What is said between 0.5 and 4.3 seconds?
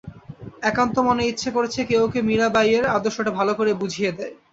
একান্ত মনে ইচ্ছা করেছে কেউ ওকে মীরাবাইএর আদর্শটা ভালো করে বুঝিয়ে